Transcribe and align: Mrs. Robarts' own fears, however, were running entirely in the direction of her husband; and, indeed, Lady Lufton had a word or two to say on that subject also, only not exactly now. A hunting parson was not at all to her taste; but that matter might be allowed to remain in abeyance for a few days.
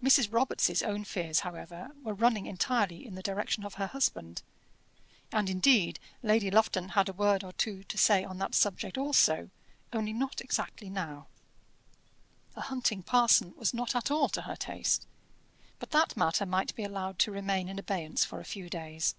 Mrs. 0.00 0.32
Robarts' 0.32 0.80
own 0.80 1.02
fears, 1.02 1.40
however, 1.40 1.90
were 2.04 2.14
running 2.14 2.46
entirely 2.46 3.04
in 3.04 3.16
the 3.16 3.20
direction 3.20 3.64
of 3.64 3.74
her 3.74 3.88
husband; 3.88 4.42
and, 5.32 5.50
indeed, 5.50 5.98
Lady 6.22 6.52
Lufton 6.52 6.90
had 6.90 7.08
a 7.08 7.12
word 7.12 7.42
or 7.42 7.52
two 7.52 7.82
to 7.82 7.98
say 7.98 8.22
on 8.22 8.38
that 8.38 8.54
subject 8.54 8.96
also, 8.96 9.50
only 9.92 10.12
not 10.12 10.40
exactly 10.40 10.88
now. 10.88 11.26
A 12.54 12.60
hunting 12.60 13.02
parson 13.02 13.54
was 13.56 13.74
not 13.74 13.96
at 13.96 14.08
all 14.08 14.28
to 14.28 14.42
her 14.42 14.54
taste; 14.54 15.04
but 15.80 15.90
that 15.90 16.16
matter 16.16 16.46
might 16.46 16.72
be 16.76 16.84
allowed 16.84 17.18
to 17.18 17.32
remain 17.32 17.68
in 17.68 17.76
abeyance 17.76 18.24
for 18.24 18.38
a 18.38 18.44
few 18.44 18.70
days. 18.70 19.16